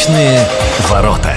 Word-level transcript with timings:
Восточные 0.00 0.46
ворота. 0.88 1.34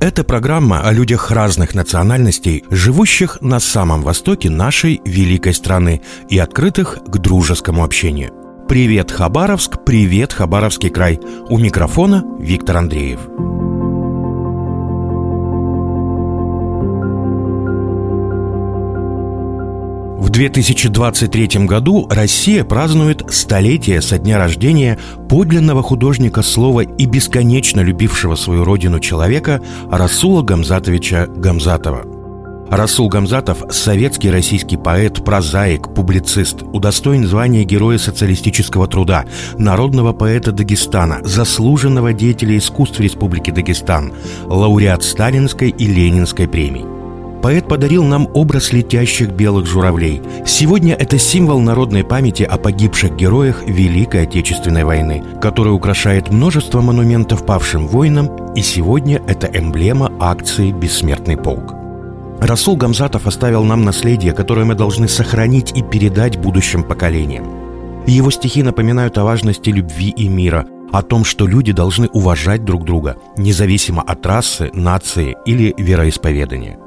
Это 0.00 0.22
программа 0.22 0.82
о 0.82 0.92
людях 0.92 1.30
разных 1.30 1.74
национальностей, 1.74 2.62
живущих 2.68 3.38
на 3.40 3.58
самом 3.58 4.02
востоке 4.02 4.50
нашей 4.50 5.00
великой 5.06 5.54
страны 5.54 6.02
и 6.28 6.38
открытых 6.38 6.98
к 7.06 7.16
дружескому 7.16 7.84
общению. 7.84 8.34
Привет, 8.68 9.10
Хабаровск, 9.10 9.82
привет, 9.86 10.34
Хабаровский 10.34 10.90
край. 10.90 11.18
У 11.48 11.56
микрофона 11.56 12.22
Виктор 12.38 12.76
Андреев. 12.76 13.20
2023 20.34 21.64
году 21.64 22.08
Россия 22.10 22.64
празднует 22.64 23.22
столетие 23.32 24.02
со 24.02 24.18
дня 24.18 24.36
рождения 24.36 24.98
подлинного 25.28 25.80
художника 25.80 26.42
слова 26.42 26.80
и 26.80 27.06
бесконечно 27.06 27.80
любившего 27.80 28.34
свою 28.34 28.64
родину 28.64 28.98
человека 28.98 29.62
Расула 29.88 30.42
Гамзатовича 30.42 31.26
Гамзатова. 31.28 32.04
Расул 32.68 33.08
Гамзатов– 33.08 33.62
советский 33.70 34.32
российский 34.32 34.76
поэт, 34.76 35.24
прозаик, 35.24 35.94
публицист, 35.94 36.64
удостоен 36.64 37.24
звания 37.28 37.62
Героя 37.62 37.98
социалистического 37.98 38.88
труда, 38.88 39.26
народного 39.56 40.12
поэта 40.12 40.50
Дагестана, 40.50 41.20
заслуженного 41.22 42.12
деятеля 42.12 42.58
искусств 42.58 42.98
Республики 42.98 43.52
Дагестан, 43.52 44.12
лауреат 44.46 45.04
Сталинской 45.04 45.68
и 45.70 45.86
Ленинской 45.86 46.48
премий 46.48 46.93
поэт 47.44 47.68
подарил 47.68 48.04
нам 48.04 48.26
образ 48.32 48.72
летящих 48.72 49.28
белых 49.28 49.66
журавлей. 49.66 50.22
Сегодня 50.46 50.94
это 50.94 51.18
символ 51.18 51.60
народной 51.60 52.02
памяти 52.02 52.42
о 52.42 52.56
погибших 52.56 53.16
героях 53.16 53.64
Великой 53.66 54.22
Отечественной 54.22 54.84
войны, 54.84 55.22
который 55.42 55.74
украшает 55.74 56.30
множество 56.30 56.80
монументов 56.80 57.44
павшим 57.44 57.86
воинам, 57.86 58.54
и 58.54 58.62
сегодня 58.62 59.20
это 59.28 59.46
эмблема 59.46 60.10
акции 60.20 60.72
«Бессмертный 60.72 61.36
полк». 61.36 61.74
Расул 62.40 62.78
Гамзатов 62.78 63.26
оставил 63.26 63.62
нам 63.62 63.84
наследие, 63.84 64.32
которое 64.32 64.64
мы 64.64 64.74
должны 64.74 65.06
сохранить 65.06 65.76
и 65.76 65.82
передать 65.82 66.38
будущим 66.38 66.82
поколениям. 66.82 67.44
Его 68.06 68.30
стихи 68.30 68.62
напоминают 68.62 69.18
о 69.18 69.24
важности 69.24 69.68
любви 69.68 70.14
и 70.16 70.28
мира, 70.28 70.66
о 70.92 71.02
том, 71.02 71.26
что 71.26 71.46
люди 71.46 71.72
должны 71.72 72.08
уважать 72.08 72.64
друг 72.64 72.84
друга, 72.84 73.18
независимо 73.36 74.00
от 74.00 74.24
расы, 74.24 74.70
нации 74.72 75.36
или 75.44 75.74
вероисповедания. 75.76 76.78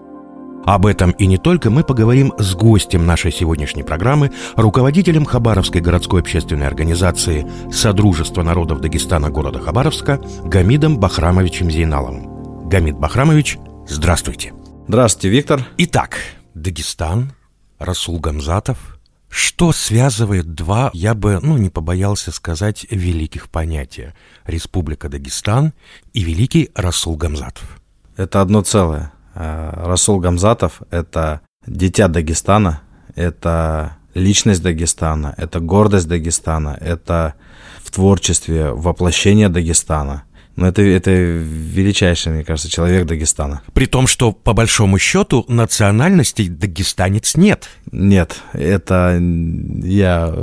Об 0.67 0.85
этом 0.85 1.11
и 1.11 1.27
не 1.27 1.37
только 1.37 1.69
мы 1.69 1.85
поговорим 1.85 2.33
с 2.37 2.53
гостем 2.53 3.05
нашей 3.05 3.31
сегодняшней 3.31 3.83
программы, 3.83 4.33
руководителем 4.57 5.23
Хабаровской 5.23 5.79
городской 5.79 6.19
общественной 6.19 6.67
организации 6.67 7.49
«Содружество 7.71 8.43
народов 8.43 8.81
Дагестана 8.81 9.29
города 9.29 9.59
Хабаровска» 9.59 10.19
Гамидом 10.43 10.99
Бахрамовичем 10.99 11.71
Зейналовым. 11.71 12.67
Гамид 12.67 12.97
Бахрамович, 12.97 13.57
здравствуйте. 13.87 14.51
Здравствуйте, 14.89 15.29
Виктор. 15.29 15.65
Итак, 15.77 16.17
Дагестан, 16.53 17.31
Расул 17.79 18.19
Гамзатов. 18.19 18.99
Что 19.29 19.71
связывает 19.71 20.53
два, 20.53 20.89
я 20.91 21.13
бы, 21.13 21.39
ну, 21.41 21.55
не 21.55 21.69
побоялся 21.69 22.33
сказать, 22.33 22.85
великих 22.91 23.47
понятия– 23.47 24.13
Республика 24.45 25.07
Дагестан 25.07 25.71
и 26.11 26.25
великий 26.25 26.71
Расул 26.75 27.15
Гамзатов? 27.15 27.79
Это 28.17 28.41
одно 28.41 28.63
целое. 28.63 29.13
Э, 29.39 29.85
Расул 29.85 30.19
Гамзатов– 30.19 30.81
это 30.89 31.41
дитя 31.67 32.07
Дагестана, 32.07 32.81
это 33.15 33.97
личность 34.15 34.63
Дагестана, 34.63 35.35
это 35.37 35.59
гордость 35.59 36.07
Дагестана, 36.07 36.75
это 36.81 37.35
в 37.83 37.91
творчестве 37.91 38.71
воплощение 38.71 39.49
Дагестана. 39.49 40.23
Но 40.57 40.67
это, 40.67 40.81
это 40.81 41.11
величайший, 41.11 42.31
мне 42.33 42.43
кажется, 42.43 42.69
человек 42.69 43.05
Дагестана. 43.05 43.61
При 43.73 43.85
том, 43.85 44.07
что, 44.07 44.31
по 44.31 44.53
большому 44.53 44.97
счету, 44.97 45.45
национальностей 45.47 46.49
дагестанец 46.49 47.35
нет. 47.35 47.69
Нет, 47.91 48.41
это 48.53 49.19
я 49.21 50.35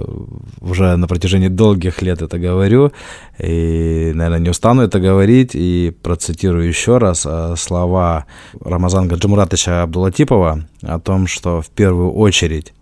уже 0.61 0.95
на 0.95 1.09
протяжении 1.09 1.49
долгих 1.49 2.01
лет 2.01 2.23
это 2.23 2.39
говорю, 2.39 2.93
и, 3.41 4.13
наверное, 4.15 4.39
не 4.39 4.51
устану 4.51 4.83
это 4.83 5.01
говорить, 5.01 5.51
и 5.55 5.93
процитирую 6.01 6.69
еще 6.69 6.99
раз 6.99 7.27
э, 7.27 7.57
слова 7.59 8.27
Рамазана 8.61 9.09
Гаджимуратовича 9.09 9.83
Абдулатипова 9.83 10.65
о 10.83 11.01
том, 11.01 11.27
что 11.27 11.61
в 11.61 11.71
первую 11.71 12.13
очередь 12.13 12.73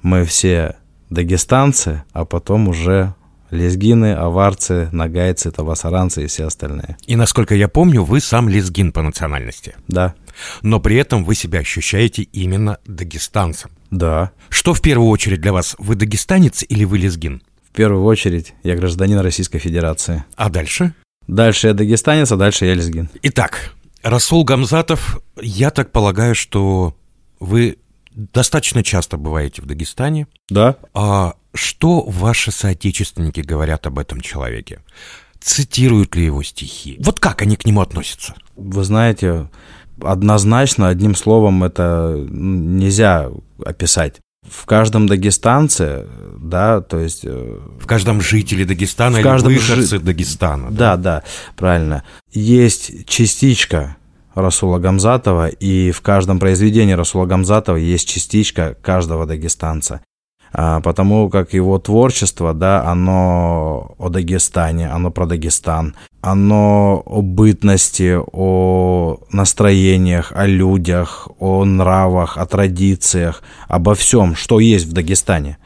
мы 0.00 0.24
все 0.24 0.76
дагестанцы, 1.10 2.04
а 2.14 2.24
потом 2.24 2.68
уже 2.68 3.14
лезгины, 3.50 4.14
аварцы, 4.14 4.88
нагайцы, 4.92 5.50
табасаранцы 5.50 6.24
и 6.24 6.26
все 6.26 6.46
остальные. 6.46 6.96
И, 7.06 7.16
насколько 7.16 7.54
я 7.54 7.68
помню, 7.68 8.04
вы 8.04 8.20
сам 8.20 8.48
лезгин 8.48 8.92
по 8.92 9.02
национальности. 9.02 9.74
Да. 9.88 10.14
Но 10.62 10.80
при 10.80 10.96
этом 10.96 11.24
вы 11.24 11.34
себя 11.34 11.60
ощущаете 11.60 12.22
именно 12.22 12.78
дагестанцем. 12.86 13.70
Да. 13.90 14.30
Что 14.48 14.74
в 14.74 14.80
первую 14.80 15.10
очередь 15.10 15.40
для 15.40 15.52
вас? 15.52 15.74
Вы 15.78 15.96
дагестанец 15.96 16.64
или 16.68 16.84
вы 16.84 16.98
лезгин? 16.98 17.42
В 17.70 17.76
первую 17.76 18.04
очередь 18.04 18.54
я 18.62 18.76
гражданин 18.76 19.18
Российской 19.18 19.58
Федерации. 19.58 20.24
А 20.36 20.48
дальше? 20.48 20.94
Дальше 21.26 21.68
я 21.68 21.74
дагестанец, 21.74 22.32
а 22.32 22.36
дальше 22.36 22.66
я 22.66 22.74
лезгин. 22.74 23.08
Итак, 23.22 23.74
Расул 24.02 24.44
Гамзатов, 24.44 25.20
я 25.40 25.70
так 25.70 25.92
полагаю, 25.92 26.34
что 26.34 26.96
вы 27.38 27.76
достаточно 28.12 28.82
часто 28.82 29.16
бываете 29.16 29.62
в 29.62 29.66
Дагестане. 29.66 30.26
Да. 30.48 30.76
А 30.94 31.34
что 31.54 32.02
ваши 32.02 32.50
соотечественники 32.50 33.40
говорят 33.40 33.86
об 33.86 33.98
этом 33.98 34.20
человеке? 34.20 34.80
Цитируют 35.40 36.14
ли 36.16 36.26
его 36.26 36.42
стихи? 36.42 36.96
Вот 37.00 37.18
как 37.18 37.42
они 37.42 37.56
к 37.56 37.64
нему 37.64 37.80
относятся? 37.80 38.34
Вы 38.56 38.84
знаете, 38.84 39.48
однозначно, 40.02 40.88
одним 40.88 41.14
словом, 41.14 41.64
это 41.64 42.14
нельзя 42.28 43.30
описать. 43.64 44.20
В 44.48 44.64
каждом 44.66 45.06
дагестанце, 45.06 46.06
да, 46.38 46.80
то 46.80 46.98
есть... 46.98 47.24
Э, 47.24 47.58
в 47.78 47.86
каждом 47.86 48.20
жителе 48.22 48.64
Дагестана 48.64 49.18
в 49.18 49.22
каждом 49.22 49.52
или 49.52 49.58
выходце 49.58 49.98
жи... 49.98 50.00
Дагестана. 50.00 50.70
Да, 50.70 50.96
да, 50.96 50.96
да, 50.96 51.24
правильно. 51.56 52.04
Есть 52.32 53.06
частичка 53.06 53.96
Расула 54.34 54.78
Гамзатова, 54.78 55.48
и 55.48 55.90
в 55.90 56.00
каждом 56.00 56.38
произведении 56.38 56.94
Расула 56.94 57.26
Гамзатова 57.26 57.76
есть 57.76 58.08
частичка 58.08 58.76
каждого 58.82 59.26
дагестанца. 59.26 60.00
А, 60.52 60.80
потому 60.80 61.30
как 61.30 61.52
его 61.52 61.78
творчество, 61.78 62.54
да, 62.54 62.84
оно 62.84 63.94
о 63.98 64.08
Дагестане, 64.08 64.88
оно 64.88 65.10
про 65.10 65.26
Дагестан, 65.26 65.94
оно 66.20 67.02
о 67.06 67.22
бытности, 67.22 68.18
о 68.32 69.18
настроениях, 69.30 70.32
о 70.34 70.46
людях, 70.46 71.28
о 71.38 71.64
нравах, 71.64 72.36
о 72.36 72.46
традициях, 72.46 73.42
обо 73.68 73.94
всем, 73.94 74.34
что 74.34 74.58
есть 74.58 74.86
в 74.86 74.92
Дагестане. 74.92 75.58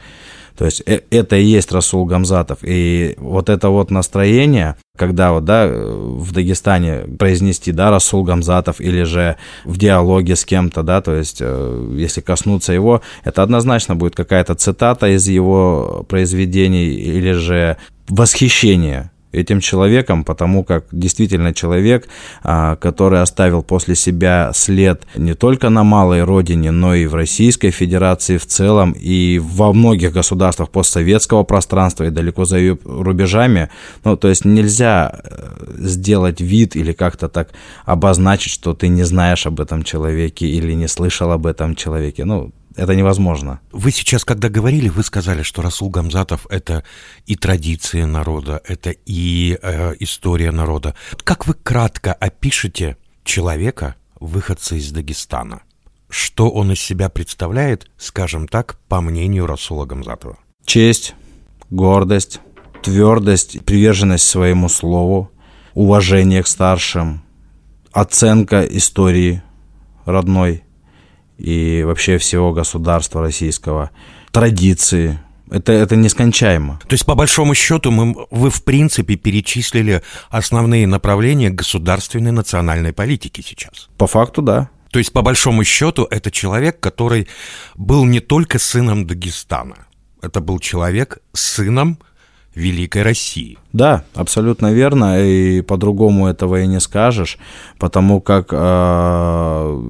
То 0.57 0.65
есть 0.67 0.83
э, 0.87 1.01
это 1.11 1.37
и 1.37 1.45
есть 1.45 1.73
Расул 1.73 2.05
Гамзатов. 2.05 2.59
И 2.63 3.15
вот 3.19 3.49
это 3.49 3.69
вот 3.71 3.91
настроение, 3.91 4.77
когда 4.97 5.33
вот, 5.33 5.45
да, 5.45 5.69
в 5.69 6.33
Дагестане 6.33 7.01
произнести, 7.19 7.73
да, 7.73 7.91
Расул 7.91 8.23
Гамзатов 8.25 8.81
или 8.81 9.03
же 9.03 9.37
в 9.65 9.77
диалоге 9.79 10.37
с 10.37 10.45
кем-то, 10.45 10.83
да, 10.83 11.01
то 11.01 11.15
есть 11.15 11.39
э, 11.41 11.95
если 11.97 12.21
коснуться 12.21 12.73
его, 12.73 13.03
это 13.25 13.43
однозначно 13.43 13.97
будет 13.97 14.15
какая-то 14.15 14.55
цитата 14.55 15.09
из 15.09 15.29
его 15.29 16.05
произведений 16.09 16.87
или 16.87 17.33
же 17.33 17.77
восхищение 18.09 19.11
этим 19.35 19.61
человеком, 19.61 20.25
потому 20.25 20.65
как 20.65 20.85
действительно 20.93 21.53
человек, 21.53 22.09
а, 22.43 22.77
который 22.77 23.21
оставил 23.23 23.63
после 23.63 23.95
себя 23.95 24.51
след 24.55 25.03
не 25.17 25.35
только 25.35 25.71
на 25.71 25.85
малой 25.85 26.23
родине, 26.25 26.71
но 26.71 26.95
и 26.95 27.07
в 27.07 27.15
Российской 27.15 27.71
Федерации 27.71 28.39
в 28.39 28.47
целом, 28.47 28.93
и 28.93 29.41
во 29.43 29.73
многих 29.73 30.13
государствах 30.13 30.71
постсоветского 30.71 31.45
пространства 31.45 32.05
и 32.05 32.11
далеко 32.11 32.45
за 32.45 32.59
ее 32.59 32.79
рубежами. 32.85 33.69
Ну, 34.05 34.17
то 34.17 34.29
есть 34.29 34.45
нельзя 34.45 35.21
э, 35.25 35.65
сделать 35.79 36.41
вид 36.41 36.77
или 36.77 36.93
как-то 36.93 37.29
так 37.29 37.49
обозначить, 37.85 38.53
что 38.53 38.75
ты 38.75 38.89
не 38.89 39.05
знаешь 39.05 39.47
об 39.47 39.61
этом 39.61 39.83
человеке 39.83 40.47
или 40.47 40.73
не 40.75 40.89
слышал 40.89 41.33
об 41.33 41.47
этом 41.47 41.75
человеке. 41.75 42.25
Ну, 42.25 42.53
это 42.77 42.95
невозможно. 42.95 43.61
Вы 43.73 43.91
сейчас, 43.93 44.25
когда 44.25 44.49
говорили, 44.49 44.89
вы 44.89 45.03
сказали, 45.05 45.43
что 45.43 45.63
Расул 45.63 45.91
Гамзатов– 45.91 46.47
это 46.51 46.85
и 47.27 47.37
традиции 47.37 48.03
народа, 48.03 48.61
это 48.67 48.91
и 48.91 49.59
э, 49.61 49.95
история 50.01 50.51
народа. 50.51 50.95
Как 51.23 51.47
вы 51.47 51.55
кратко 51.55 52.13
опишете 52.13 52.97
человека, 53.23 53.95
выходца 54.19 54.75
из 54.75 54.91
Дагестана? 54.91 55.63
Что 56.09 56.51
он 56.51 56.73
из 56.73 56.81
себя 56.81 57.09
представляет, 57.09 57.91
скажем 57.97 58.49
так, 58.49 58.79
по 58.89 59.01
мнению 59.01 59.47
Расула 59.47 59.85
Гамзатова? 59.85 60.39
Честь, 60.65 61.15
гордость, 61.71 62.41
твердость, 62.83 63.65
приверженность 63.65 64.27
своему 64.27 64.69
слову, 64.69 65.31
уважение 65.75 66.43
к 66.43 66.47
старшим, 66.49 67.23
оценка 67.93 68.65
истории 68.65 69.43
родной– 70.05 70.64
и 71.39 71.83
вообще 71.85 72.19
всего 72.19 72.53
государства 72.53 73.21
российского, 73.21 73.91
традиции. 74.31 75.19
Это, 75.51 75.73
это 75.73 75.95
нескончаемо. 75.97 76.81
То 76.89 76.95
есть, 76.95 77.05
по 77.05 77.15
большому 77.15 77.55
счету, 77.55 77.91
мы, 77.91 78.15
вы, 78.31 78.51
в 78.51 78.65
принципе, 78.65 79.17
перечислили 79.17 80.03
основные 80.31 80.87
направления 80.87 81.51
государственной 81.51 82.33
национальной 82.33 82.93
политики 82.93 83.43
сейчас. 83.47 83.89
По 83.99 84.07
факту, 84.07 84.43
да. 84.43 84.71
То 84.91 84.99
есть, 84.99 85.13
по 85.13 85.23
большому 85.23 85.65
счету, 85.65 86.07
это 86.11 86.31
человек, 86.31 86.81
который 86.81 87.29
был 87.75 88.05
не 88.05 88.21
только 88.21 88.59
сыном 88.59 89.07
Дагестана. 89.07 89.87
Это 90.23 90.41
был 90.41 90.59
человек 90.59 91.19
сыном 91.33 91.99
Великой 92.55 93.03
России. 93.03 93.59
Да, 93.75 94.05
абсолютно 94.15 94.73
верно, 94.73 95.21
и 95.21 95.61
по-другому 95.61 96.29
этого 96.29 96.61
и 96.61 96.67
не 96.69 96.79
скажешь, 96.79 97.39
потому 97.81 98.21
как 98.21 98.51
э, 98.53 99.83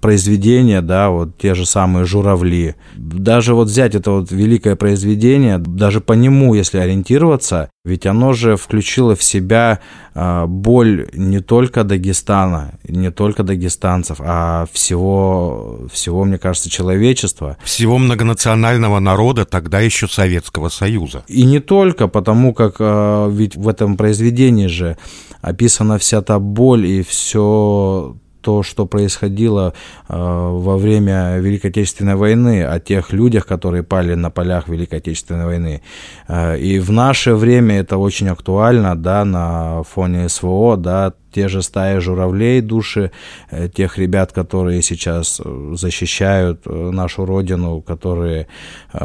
произведения, 0.00 0.82
да, 0.82 1.10
вот 1.10 1.38
те 1.38 1.54
же 1.54 1.64
самые 1.64 2.06
журавли, 2.06 2.74
даже 2.96 3.54
вот 3.54 3.68
взять 3.68 3.94
это 3.94 4.10
вот 4.10 4.32
великое 4.32 4.74
произведение, 4.74 5.58
даже 5.58 6.00
по 6.00 6.14
нему, 6.14 6.54
если 6.54 6.78
ориентироваться, 6.78 7.70
ведь 7.84 8.04
оно 8.04 8.32
же 8.32 8.56
включило 8.56 9.14
в 9.14 9.22
себя 9.22 9.78
э, 10.14 10.46
боль 10.46 11.08
не 11.14 11.38
только 11.38 11.82
Дагестана, 11.84 12.74
не 12.86 13.10
только 13.10 13.42
дагестанцев, 13.42 14.18
а 14.20 14.66
всего, 14.72 15.86
всего, 15.90 16.24
мне 16.24 16.36
кажется, 16.36 16.68
человечества. 16.68 17.56
Всего 17.64 17.96
многонационального 17.96 18.98
народа, 18.98 19.44
тогда 19.44 19.80
еще 19.80 20.08
Советского 20.08 20.68
Союза. 20.68 21.24
И 21.28 21.44
не 21.44 21.60
только, 21.60 22.06
потому 22.06 22.52
как 22.52 22.76
э, 22.80 23.19
ведь 23.28 23.56
в 23.56 23.68
этом 23.68 23.96
произведении 23.96 24.66
же 24.66 24.96
описана 25.42 25.98
вся 25.98 26.22
та 26.22 26.38
боль 26.38 26.86
и 26.86 27.02
все 27.02 28.16
то, 28.40 28.62
что 28.62 28.86
происходило 28.86 29.74
э, 30.08 30.14
во 30.16 30.76
время 30.76 31.38
Великой 31.38 31.70
Отечественной 31.70 32.16
войны, 32.16 32.64
о 32.64 32.78
тех 32.80 33.12
людях, 33.12 33.46
которые 33.46 33.82
пали 33.82 34.14
на 34.14 34.30
полях 34.30 34.68
Великой 34.68 34.98
Отечественной 34.98 35.44
войны. 35.44 35.82
Э, 36.28 36.58
и 36.58 36.78
в 36.78 36.90
наше 36.90 37.34
время 37.34 37.80
это 37.80 37.98
очень 37.98 38.28
актуально, 38.28 38.96
да, 38.96 39.24
на 39.24 39.82
фоне 39.82 40.28
СВО, 40.28 40.76
да, 40.76 41.12
те 41.32 41.48
же 41.48 41.62
стаи 41.62 41.98
журавлей, 41.98 42.60
души 42.60 43.10
э, 43.50 43.68
тех 43.68 43.98
ребят, 43.98 44.32
которые 44.32 44.82
сейчас 44.82 45.40
э, 45.44 45.72
защищают 45.76 46.62
э, 46.66 46.90
нашу 46.90 47.24
родину, 47.24 47.80
которые 47.80 48.48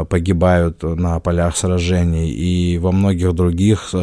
погибают 0.10 0.84
на 0.84 1.20
полях 1.20 1.56
сражений 1.56 2.32
и 2.32 2.78
во 2.78 2.92
многих 2.92 3.34
других 3.34 3.94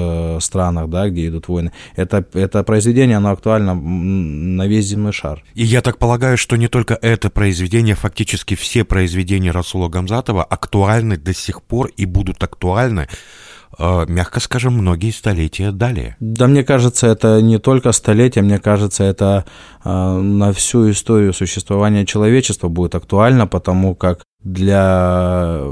странах, 0.40 0.88
да, 0.88 1.08
где 1.08 1.28
идут 1.28 1.48
войны. 1.48 1.72
Это, 1.96 2.24
это 2.34 2.62
произведение, 2.62 3.16
оно 3.16 3.30
актуально 3.30 3.74
на 3.74 4.66
весь 4.66 4.86
земной 4.86 5.12
шар. 5.12 5.42
И 5.54 5.64
я 5.64 5.82
так 5.82 5.98
полагаю, 5.98 6.38
что 6.38 6.56
не 6.56 6.68
только 6.68 6.98
это 7.00 7.30
произведение, 7.30 7.94
фактически 7.94 8.54
все 8.54 8.84
произведения 8.84 9.50
Расула 9.50 9.88
Гамзатова 9.88 10.44
актуальны 10.44 11.16
до 11.16 11.34
сих 11.34 11.62
пор 11.62 11.90
и 11.96 12.06
будут 12.06 12.42
актуальны 12.42 13.08
мягко 13.78 14.40
скажем, 14.40 14.74
многие 14.74 15.10
столетия 15.10 15.70
далее. 15.70 16.16
Да, 16.20 16.46
мне 16.46 16.64
кажется, 16.64 17.06
это 17.06 17.40
не 17.40 17.58
только 17.58 17.92
столетия, 17.92 18.42
мне 18.42 18.58
кажется, 18.58 19.04
это 19.04 19.44
э, 19.84 19.90
на 19.90 20.52
всю 20.52 20.90
историю 20.90 21.32
существования 21.32 22.06
человечества 22.06 22.68
будет 22.68 22.94
актуально, 22.94 23.46
потому 23.46 23.94
как 23.94 24.24
для 24.42 25.62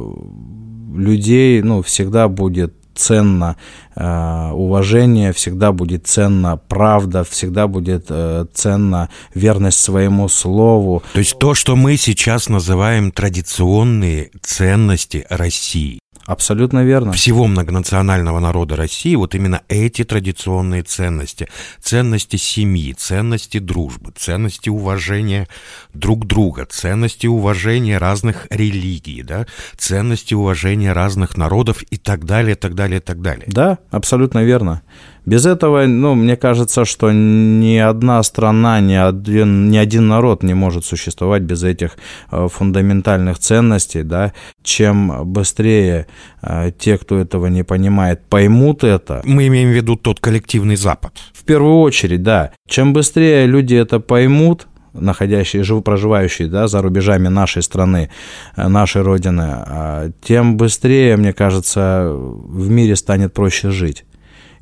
людей 0.95 1.63
ну, 1.63 1.83
всегда 1.83 2.29
будет 2.29 2.75
ценно 2.95 3.57
э, 3.95 4.51
уважение, 4.53 5.33
всегда 5.33 5.73
будет 5.73 6.07
ценно 6.07 6.57
правда, 6.57 7.25
всегда 7.25 7.67
будет 7.67 8.07
э, 8.09 8.47
ценно 8.53 9.09
верность 9.35 9.79
своему 9.79 10.29
слову. 10.29 11.03
То 11.13 11.21
есть 11.21 11.39
то, 11.39 11.55
что 11.55 11.77
мы 11.77 11.97
сейчас 11.97 12.49
называем 12.49 13.11
традиционные 13.11 14.31
ценности 14.43 15.27
России. 15.31 15.99
Абсолютно 16.31 16.85
верно. 16.85 17.11
Всего 17.11 17.49
многонационального 17.49 18.39
народа 18.39 18.77
России 18.77 19.17
вот 19.17 19.35
именно 19.35 19.63
эти 19.69 20.05
традиционные 20.05 20.85
ценности. 20.85 21.49
Ценности 21.81 22.37
семьи, 22.37 22.93
ценности 22.93 23.59
дружбы, 23.59 24.13
ценности 24.17 24.69
уважения 24.69 25.49
друг 25.93 26.27
друга, 26.27 26.67
ценности 26.71 27.27
уважения 27.27 27.99
разных 27.99 28.47
религий, 28.49 29.25
да, 29.25 29.47
ценности 29.77 30.35
уважения 30.35 30.93
разных 30.93 31.37
народов 31.37 31.83
и 31.91 31.97
так 31.97 32.25
далее, 32.25 32.55
так 32.55 32.77
далее, 32.77 33.01
так 33.01 33.21
далее. 33.21 33.47
Да, 33.49 33.79
абсолютно 33.91 34.45
верно. 34.45 34.83
Без 35.27 35.47
этого, 35.47 35.87
ну, 35.87 36.15
мне 36.15 36.37
кажется, 36.37 36.85
что 36.85 37.13
ни 37.13 37.77
одна 37.77 38.23
страна, 38.23 38.81
ни 38.81 38.95
один, 38.95 39.71
ни 39.71 39.77
один 39.77 40.09
народ 40.09 40.43
не 40.43 40.55
может 40.55 40.85
существовать 40.85 41.43
без 41.43 41.63
этих 41.63 41.97
э, 42.31 42.49
фундаментальных 42.51 43.39
ценностей, 43.39 44.03
да. 44.03 44.33
Чем 44.63 45.25
быстрее 45.25 46.07
э, 46.43 46.73
те, 46.79 46.97
кто 46.97 47.19
этого 47.19 47.47
не 47.47 47.65
понимает, 47.65 48.23
поймут 48.29 48.83
это. 48.83 49.21
Мы 49.25 49.49
имеем 49.49 49.71
в 49.71 49.73
виду 49.73 49.97
тот 49.97 50.21
коллективный 50.21 50.77
Запад. 50.77 51.13
В 51.35 51.45
первую 51.45 51.81
очередь, 51.81 52.23
да. 52.23 52.53
Чем 52.67 52.93
быстрее 52.93 53.47
люди 53.47 53.75
это 53.75 54.01
поймут, 54.01 54.69
находящие, 54.95 55.63
жив, 55.63 55.85
проживающие 55.85 56.49
да, 56.49 56.67
за 56.67 56.83
рубежами 56.83 57.29
нашей 57.29 57.63
страны, 57.63 58.11
э, 58.57 58.69
нашей 58.69 59.03
Родины, 59.03 60.13
тем 60.23 60.57
быстрее, 60.57 61.17
мне 61.17 61.33
кажется, 61.33 62.11
в 62.11 62.71
мире 62.71 62.97
станет 62.97 63.35
проще 63.35 63.71
жить 63.71 64.05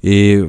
и 0.03 0.45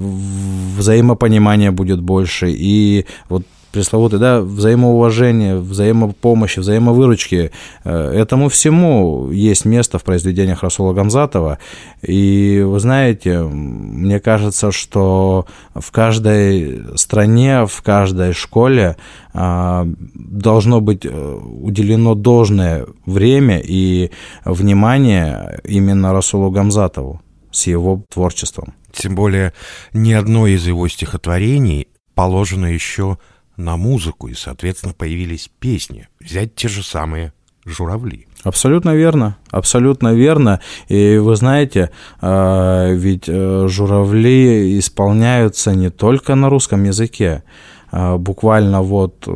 взаимопонимания 0.77 1.71
будет 1.71 2.01
больше, 2.01 2.51
и 2.51 3.05
вот 3.29 3.43
пресловутое, 3.71 4.19
да, 4.19 4.41
взаимоуважение, 4.41 5.57
взаимопомощи, 5.57 6.59
взаимовыручки. 6.59 7.51
Э, 7.83 8.11
этому 8.11 8.49
всему 8.49 9.29
есть 9.31 9.65
место 9.65 9.99
в 9.99 10.03
произведениях 10.03 10.63
Расула 10.63 10.93
Гамзатова. 10.93 11.59
И 12.01 12.63
вы 12.65 12.79
знаете, 12.79 13.41
мне 13.41 14.19
кажется, 14.19 14.71
что 14.71 15.45
в 15.75 15.91
каждой 15.91 16.97
стране, 16.97 17.65
в 17.65 17.81
каждой 17.81 18.33
школе 18.33 18.97
а, 19.33 19.87
должно 20.15 20.81
быть 20.81 21.05
э, 21.05 21.09
уделено 21.11 22.15
должное 22.15 22.87
время 23.05 23.61
и 23.63 24.11
внимание 24.45 25.61
именно 25.63 26.13
Расулу 26.13 26.49
Гамзатову 26.49 27.21
с 27.51 27.67
его 27.67 28.03
творчеством. 28.09 28.73
Тем 28.93 29.15
более 29.15 29.53
ни 29.93 30.13
одно 30.13 30.47
из 30.47 30.65
его 30.67 30.87
стихотворений 30.87 31.87
положено 32.15 32.65
еще 32.65 33.17
на 33.57 33.77
музыку, 33.77 34.27
и, 34.27 34.33
соответственно, 34.33 34.93
появились 34.93 35.49
песни. 35.59 36.07
Взять 36.19 36.55
те 36.55 36.67
же 36.67 36.83
самые 36.83 37.33
журавли. 37.65 38.27
Абсолютно 38.43 38.95
верно, 38.95 39.37
абсолютно 39.51 40.13
верно. 40.13 40.61
И 40.87 41.17
вы 41.17 41.35
знаете, 41.35 41.91
а, 42.21 42.91
ведь 42.91 43.25
э, 43.27 43.67
журавли 43.67 44.79
исполняются 44.79 45.75
не 45.75 45.89
только 45.89 46.35
на 46.35 46.49
русском 46.49 46.83
языке. 46.85 47.43
А, 47.91 48.17
буквально 48.17 48.81
вот 48.81 49.27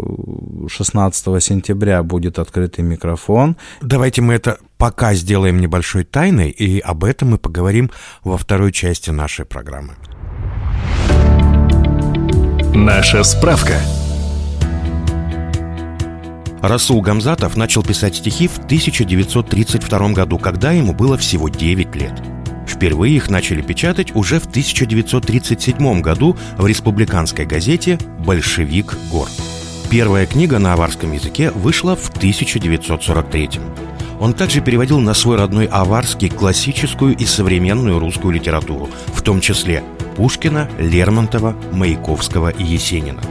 16 0.67 1.27
э, 1.27 1.39
сентября 1.41 2.01
будет 2.03 2.39
открытый 2.39 2.86
микрофон. 2.86 3.57
Давайте 3.81 4.22
мы 4.22 4.36
это 4.36 4.57
пока 4.83 5.13
сделаем 5.13 5.61
небольшой 5.61 6.03
тайной, 6.03 6.49
и 6.49 6.81
об 6.81 7.05
этом 7.05 7.29
мы 7.29 7.37
поговорим 7.37 7.89
во 8.25 8.37
второй 8.37 8.73
части 8.73 9.11
нашей 9.11 9.45
программы. 9.45 9.93
Наша 12.75 13.23
справка. 13.23 13.77
Расул 16.61 16.99
Гамзатов 16.99 17.55
начал 17.55 17.81
писать 17.81 18.17
стихи 18.17 18.49
в 18.49 18.57
1932 18.57 20.09
году, 20.09 20.37
когда 20.37 20.73
ему 20.73 20.93
было 20.93 21.17
всего 21.17 21.47
9 21.47 21.95
лет– 21.95 22.21
Впервые 22.67 23.15
их 23.15 23.29
начали 23.29 23.61
печатать 23.61 24.15
уже 24.15 24.39
в 24.39 24.47
1937 24.47 26.01
году 26.01 26.35
в 26.57 26.65
республиканской 26.65 27.45
газете 27.45 27.99
«Большевик 28.25 28.97
Гор». 29.11 29.29
Первая 29.89 30.25
книга 30.25 30.59
на 30.59 30.73
аварском 30.73 31.11
языке 31.11 31.51
вышла 31.51 31.95
в 31.95 32.09
1943 32.09 33.49
он 34.24 34.34
также 34.34 34.62
переводил 34.62 35.01
на 35.01 35.13
свой 35.13 35.36
родной 35.36 35.65
аварский 35.65 36.30
классическую 36.30 37.13
и 37.13 37.25
современную 37.25 38.00
русскую 38.00 38.34
литературу, 38.34 38.89
в 39.08 39.22
том 39.22 39.42
числе 39.42 39.84
Пушкина, 40.15 40.70
Лермонтова, 40.80 41.58
Маяковского 41.74 42.48
и 42.48 42.63
Есенина. 42.63 43.22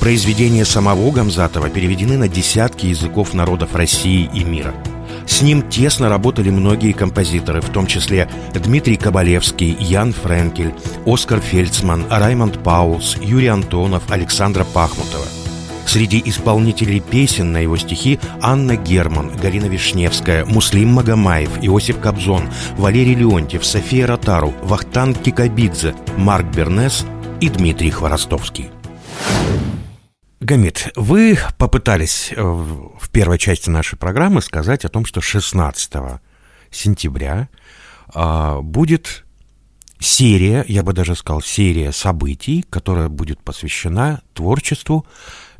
Произведения 0.00 0.64
самого 0.64 1.10
Гамзатова 1.10 1.68
переведены 1.68 2.16
на 2.16 2.28
десятки 2.28 2.86
языков 2.86 3.34
народов 3.34 3.74
России 3.74 4.30
и 4.32 4.42
мира– 4.42 4.74
с 5.26 5.40
ним 5.40 5.62
тесно 5.62 6.08
работали 6.08 6.50
многие 6.50 6.92
композиторы, 6.92 7.60
в 7.60 7.68
том 7.68 7.86
числе 7.86 8.28
Дмитрий 8.54 8.96
Кабалевский, 8.96 9.76
Ян 9.78 10.12
Френкель, 10.12 10.74
Оскар 11.06 11.40
Фельдсман, 11.40 12.06
Раймонд 12.10 12.62
Паулс, 12.62 13.16
Юрий 13.20 13.46
Антонов, 13.46 14.10
Александра 14.10 14.64
Пахмутова. 14.64 15.41
Среди 15.92 16.22
исполнителей 16.24 17.00
песен 17.00 17.52
на 17.52 17.58
его 17.58 17.76
стихи 17.76 18.18
Анна 18.40 18.76
Герман, 18.76 19.30
Галина 19.36 19.66
Вишневская, 19.66 20.46
Муслим 20.46 20.88
Магомаев, 20.88 21.50
Иосиф 21.60 22.00
Кобзон, 22.00 22.48
Валерий 22.78 23.14
Леонтьев, 23.14 23.62
София 23.62 24.06
Ротару, 24.06 24.54
Вахтанг 24.62 25.20
Кикабидзе, 25.20 25.94
Марк 26.16 26.46
Бернес 26.46 27.04
и 27.42 27.50
Дмитрий 27.50 27.90
Хворостовский. 27.90 28.70
Гамит, 30.40 30.88
вы 30.96 31.38
попытались 31.58 32.32
э, 32.34 32.40
в 32.42 33.10
первой 33.10 33.36
части 33.36 33.68
нашей 33.68 33.98
программы 33.98 34.40
сказать 34.40 34.86
о 34.86 34.88
том, 34.88 35.04
что 35.04 35.20
16 35.20 35.92
сентября 36.70 37.50
а, 38.14 38.62
будет 38.62 39.26
серия, 40.02 40.64
я 40.68 40.82
бы 40.82 40.92
даже 40.92 41.14
сказал, 41.14 41.42
серия 41.42 41.92
событий, 41.92 42.64
которая 42.68 43.08
будет 43.08 43.40
посвящена 43.42 44.22
творчеству 44.34 45.06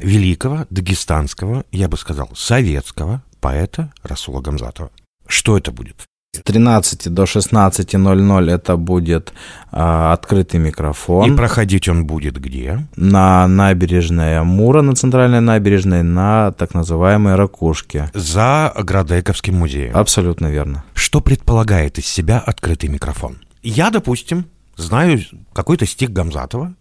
великого 0.02 0.66
дагестанского, 0.70 1.64
я 1.72 1.88
бы 1.88 1.96
сказал, 1.96 2.30
советского 2.34 3.22
поэта 3.40 3.92
Расула 4.02 4.40
Гамзатова. 4.40 4.90
Что 5.26 5.56
это 5.56 5.72
будет? 5.72 6.06
С 6.34 6.40
13 6.44 7.12
до 7.12 7.24
16.00 7.24 8.50
это 8.50 8.76
будет 8.78 9.34
а, 9.70 10.14
открытый 10.14 10.60
микрофон. 10.60 11.30
И 11.30 11.36
проходить 11.36 11.90
он 11.90 12.06
будет 12.06 12.40
где? 12.40 12.86
На 12.96 13.46
набережной 13.46 14.38
Амура, 14.38 14.80
на 14.80 14.94
центральной 14.94 15.42
набережной, 15.42 16.02
на 16.02 16.52
так 16.52 16.72
называемой 16.72 17.34
Ракушке. 17.34 18.10
За 18.14 18.72
Градековским 18.78 19.56
музеем. 19.56 19.94
Абсолютно 19.94 20.46
верно. 20.46 20.84
Что 20.94 21.20
предполагает 21.20 21.98
из 21.98 22.06
себя 22.06 22.38
открытый 22.38 22.88
микрофон? 22.88 23.36
Я, 23.62 23.90
допустим, 23.90 24.46
знаю 24.76 25.20
какой-то 25.52 25.84
стих 25.84 26.14
Гамзатова. 26.14 26.72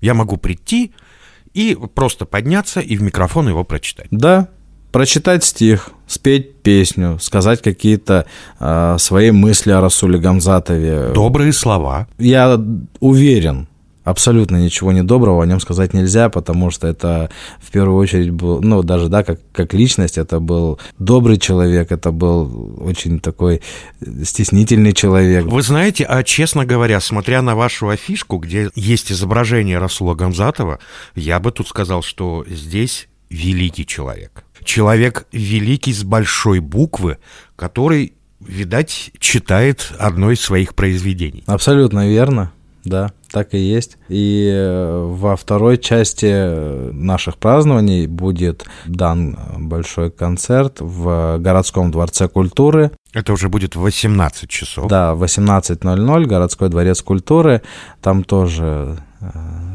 Я 0.00 0.14
могу 0.14 0.36
прийти 0.36 0.92
и 1.56 1.74
просто 1.94 2.26
подняться 2.26 2.80
и 2.80 2.96
в 2.96 3.02
микрофон 3.02 3.48
его 3.48 3.64
прочитать. 3.64 4.08
Да, 4.10 4.48
прочитать 4.92 5.42
стих, 5.42 5.90
спеть 6.06 6.62
песню, 6.62 7.18
сказать 7.18 7.62
какие-то 7.62 8.26
э, 8.60 8.96
свои 8.98 9.30
мысли 9.30 9.70
о 9.70 9.80
Расуле 9.80 10.18
Гамзатове. 10.18 11.12
Добрые 11.14 11.54
слова. 11.54 12.08
Я 12.18 12.60
уверен, 13.00 13.68
абсолютно 14.06 14.56
ничего 14.56 14.92
недоброго 14.92 15.42
о 15.42 15.46
нем 15.46 15.58
сказать 15.58 15.92
нельзя, 15.92 16.28
потому 16.28 16.70
что 16.70 16.86
это 16.86 17.28
в 17.60 17.72
первую 17.72 17.98
очередь 17.98 18.30
был, 18.30 18.62
ну, 18.62 18.82
даже, 18.84 19.08
да, 19.08 19.24
как, 19.24 19.40
как 19.52 19.74
личность, 19.74 20.16
это 20.16 20.38
был 20.38 20.78
добрый 20.98 21.38
человек, 21.38 21.90
это 21.90 22.12
был 22.12 22.76
очень 22.80 23.18
такой 23.18 23.62
стеснительный 24.22 24.92
человек. 24.92 25.46
Вы 25.46 25.60
знаете, 25.60 26.04
а 26.04 26.22
честно 26.22 26.64
говоря, 26.64 27.00
смотря 27.00 27.42
на 27.42 27.56
вашу 27.56 27.88
афишку, 27.88 28.38
где 28.38 28.70
есть 28.76 29.10
изображение 29.10 29.78
Расула 29.78 30.14
Гамзатова, 30.14 30.78
я 31.16 31.40
бы 31.40 31.50
тут 31.50 31.66
сказал, 31.66 32.02
что 32.02 32.44
здесь 32.48 33.08
великий 33.28 33.84
человек. 33.84 34.44
Человек 34.62 35.26
великий 35.32 35.92
с 35.92 36.04
большой 36.04 36.60
буквы, 36.60 37.18
который, 37.56 38.12
видать, 38.38 39.10
читает 39.18 39.90
одно 39.98 40.30
из 40.30 40.40
своих 40.40 40.76
произведений. 40.76 41.42
Абсолютно 41.46 42.08
верно, 42.08 42.52
да, 42.84 43.12
так 43.36 43.52
и 43.52 43.58
есть. 43.58 43.98
И 44.08 44.50
э, 44.50 45.08
во 45.12 45.36
второй 45.36 45.76
части 45.76 46.90
наших 46.90 47.36
празднований 47.36 48.06
будет 48.06 48.64
дан 48.86 49.38
большой 49.58 50.10
концерт 50.10 50.78
в 50.80 51.36
городском 51.36 51.90
дворце 51.90 52.28
культуры. 52.28 52.92
Это 53.12 53.34
уже 53.34 53.50
будет 53.50 53.76
в 53.76 53.80
18 53.80 54.48
часов. 54.48 54.88
Да, 54.88 55.14
в 55.14 55.22
18.00 55.22 56.24
городской 56.24 56.70
дворец 56.70 57.02
культуры. 57.02 57.60
Там 58.00 58.24
тоже 58.24 58.96
э, 59.20 59.28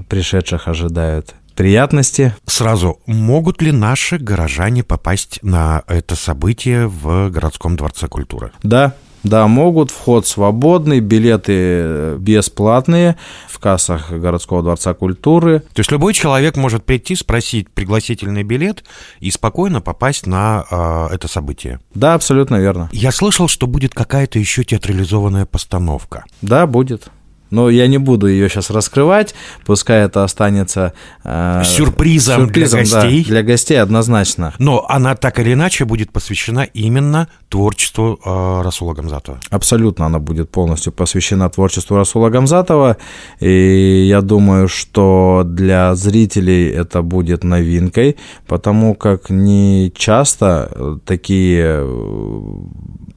пришедших 0.09 0.67
ожидают 0.67 1.35
приятности. 1.55 2.33
Сразу, 2.47 2.97
могут 3.05 3.61
ли 3.61 3.71
наши 3.71 4.17
горожане 4.17 4.83
попасть 4.83 5.37
на 5.43 5.83
это 5.85 6.15
событие 6.15 6.87
в 6.87 7.29
городском 7.29 7.75
дворце 7.75 8.07
культуры? 8.07 8.51
Да, 8.63 8.95
да, 9.23 9.47
могут. 9.47 9.91
Вход 9.91 10.25
свободный, 10.25 10.99
билеты 10.99 12.15
бесплатные 12.17 13.17
в 13.47 13.59
кассах 13.59 14.11
городского 14.11 14.63
дворца 14.63 14.93
культуры. 14.93 15.59
То 15.73 15.79
есть 15.79 15.91
любой 15.91 16.13
человек 16.13 16.57
может 16.57 16.83
прийти, 16.83 17.15
спросить 17.15 17.69
пригласительный 17.69 18.43
билет 18.43 18.83
и 19.19 19.29
спокойно 19.29 19.81
попасть 19.81 20.25
на 20.25 20.65
э, 20.69 21.13
это 21.13 21.27
событие. 21.27 21.79
Да, 21.93 22.15
абсолютно 22.15 22.55
верно. 22.55 22.89
Я 22.91 23.11
слышал, 23.11 23.47
что 23.47 23.67
будет 23.67 23.93
какая-то 23.93 24.39
еще 24.39 24.63
театрализованная 24.63 25.45
постановка. 25.45 26.25
Да, 26.41 26.65
будет. 26.65 27.09
Но 27.51 27.69
я 27.69 27.87
не 27.87 27.97
буду 27.97 28.27
ее 28.27 28.49
сейчас 28.49 28.69
раскрывать, 28.69 29.35
пускай 29.65 30.05
это 30.05 30.23
останется 30.23 30.93
э, 31.23 31.61
сюрпризом, 31.65 32.45
сюрпризом 32.45 32.83
для 32.83 33.01
гостей. 33.01 33.23
Да, 33.23 33.29
для 33.29 33.43
гостей 33.43 33.81
однозначно. 33.81 34.53
Но 34.57 34.85
она 34.89 35.15
так 35.15 35.39
или 35.39 35.53
иначе 35.53 35.85
будет 35.85 36.11
посвящена 36.11 36.61
именно 36.61 37.27
творчеству 37.49 38.19
э, 38.23 38.61
Расула 38.63 38.93
Гамзатова. 38.93 39.39
Абсолютно 39.49 40.05
она 40.05 40.19
будет 40.19 40.49
полностью 40.49 40.93
посвящена 40.93 41.49
творчеству 41.49 41.97
Расула 41.97 42.29
Гамзатова. 42.29 42.97
И 43.41 44.05
я 44.07 44.21
думаю, 44.21 44.67
что 44.67 45.43
для 45.45 45.93
зрителей 45.95 46.69
это 46.69 47.01
будет 47.01 47.43
новинкой, 47.43 48.17
потому 48.47 48.95
как 48.95 49.29
не 49.29 49.91
часто 49.95 50.99
такие 51.05 51.85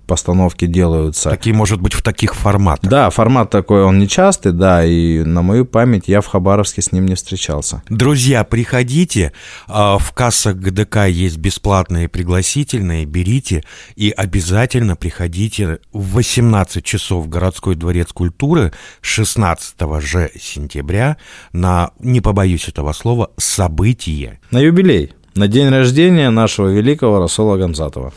постановки 0.05 0.67
делаются. 0.67 1.31
Такие, 1.31 1.55
может 1.55 1.81
быть, 1.81 1.95
в 1.95 2.03
таких 2.03 2.35
форматах. 2.35 2.91
Да, 2.91 3.11
формат 3.11 3.51
такой, 3.51 3.85
он 3.85 3.99
нечастый, 3.99 4.53
да, 4.53 4.85
и 4.85 5.23
на 5.23 5.43
мою 5.43 5.65
память 5.65 6.09
я 6.09 6.21
в 6.21 6.27
Хабаровске 6.27 6.83
с 6.83 6.93
ним 6.93 7.07
не 7.07 7.15
встречался. 7.15 7.83
Друзья, 7.89 8.45
приходите, 8.45 9.33
а, 9.67 9.99
в 9.99 10.13
кассах 10.13 10.57
ГДК 10.57 11.07
есть 11.07 11.39
бесплатные 11.39 12.09
пригласительные, 12.09 13.05
берите 13.05 13.65
и 13.97 14.11
обязательно 14.11 14.97
приходите 14.97 15.79
в 15.93 16.15
18 16.15 16.85
часов 16.85 17.25
в 17.25 17.29
городской 17.29 17.75
дворец 17.75 18.13
культуры 18.13 18.73
16 19.01 20.01
же 20.01 20.31
сентября 20.41 21.17
на, 21.53 21.91
не 21.99 22.21
побоюсь 22.21 22.69
этого 22.69 22.93
слова, 22.93 23.31
событие. 23.37 24.41
На 24.51 24.59
юбилей, 24.59 25.13
на 25.35 25.49
день 25.49 25.69
рождения 25.69 26.31
нашего 26.31 26.69
великого 26.69 27.19
Расола 27.19 27.57
Гамзатова. 27.57 28.13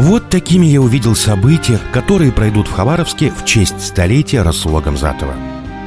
Вот 0.00 0.30
такими 0.30 0.64
я 0.66 0.80
увидел 0.80 1.16
события, 1.16 1.80
которые 1.92 2.30
пройдут 2.30 2.68
в 2.68 2.72
Хабаровске 2.72 3.32
в 3.32 3.44
честь 3.44 3.84
столетия 3.84 4.42
Расула 4.42 4.80
Гамзатова. 4.80 5.34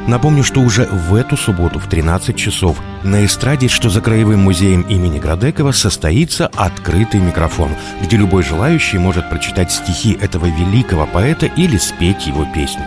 Напомню, 0.06 0.44
что 0.44 0.60
уже 0.60 0.86
в 0.86 1.16
эту 1.16 1.38
субботу 1.38 1.80
в 1.80 1.88
13 1.88 2.36
часов 2.36 2.78
на 3.04 3.24
эстраде, 3.24 3.70
что 3.70 3.90
за 3.90 4.02
Краевым 4.02 4.42
музеем 4.42 4.82
имени 4.82 5.18
Градекова, 5.18 5.72
состоится 5.72 6.48
открытый 6.48 7.22
микрофон, 7.22 7.72
где 8.04 8.18
любой 8.18 8.44
желающий 8.44 8.98
может 8.98 9.30
прочитать 9.30 9.72
стихи 9.72 10.18
этого 10.20 10.46
великого 10.48 11.08
поэта 11.08 11.46
или 11.46 11.78
спеть 11.78 12.28
его 12.28 12.46
песню. 12.54 12.84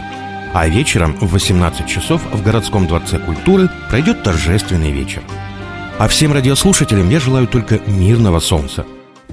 А 0.52 0.68
вечером 0.68 1.16
в 1.22 1.32
18 1.32 1.86
часов 1.86 2.20
в 2.34 2.42
городском 2.42 2.86
дворце 2.86 3.18
культуры 3.18 3.70
пройдет 3.88 4.22
торжественный 4.22 4.92
вечер. 4.92 5.22
А 5.98 6.06
всем 6.06 6.34
радиослушателям 6.34 7.08
я 7.08 7.18
желаю 7.18 7.46
только 7.46 7.80
мирного 7.86 8.40
солнца. 8.40 8.84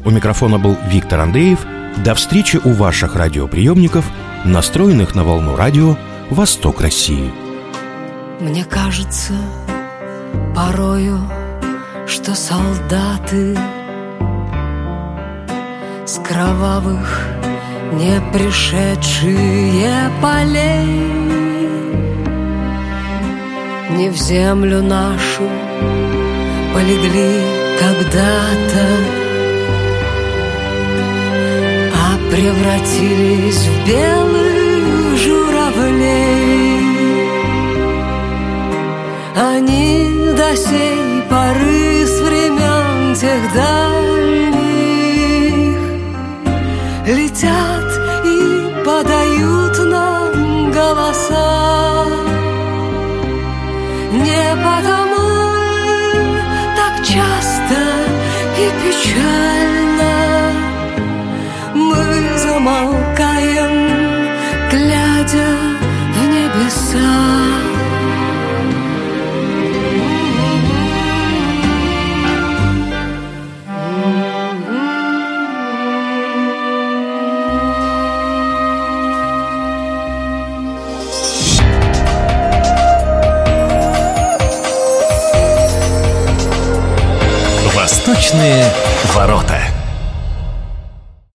У 0.06 0.10
микрофона 0.10 0.58
был 0.58 0.78
Виктор 0.90 1.20
Андреев– 1.20 1.60
до 1.98 2.16
встречи 2.16 2.60
у 2.64 2.72
ваших 2.72 3.16
радиоприемников, 3.16 4.06
настроенных 4.46 5.16
на 5.16 5.24
волну 5.24 5.56
радио 5.56 5.98
«Восток 6.30 6.82
России». 6.82 7.32
Мне 8.40 8.66
кажется 8.66 9.34
порою, 10.56 11.20
что 12.08 12.34
солдаты 12.36 13.58
С 16.06 16.20
кровавых 16.20 17.28
не 17.94 18.20
пришедшие 18.34 20.10
полей 20.22 20.86
Не 23.92 24.10
в 24.10 24.18
землю 24.18 24.82
нашу 24.82 25.44
полегли 26.74 27.42
когда-то 27.80 29.21
превратились 32.32 33.68
в 33.68 33.88
белых 33.88 35.18
журавлей. 35.18 36.82
Они 39.36 40.34
до 40.38 40.56
сей 40.56 41.22
поры 41.30 42.06
с 42.06 42.22
времен 42.22 43.16
тех 43.16 43.54
дальних 43.54 43.91
глядя 65.32 65.78
в 66.14 66.28
небеса. 66.28 67.71